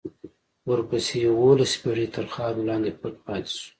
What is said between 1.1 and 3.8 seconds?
یوولس پېړۍ تر خاورو لاندې پټ پاتې شو.